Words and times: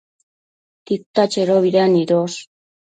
Tita 0.85 1.23
chedobida 1.31 1.81
nidosh? 1.93 2.39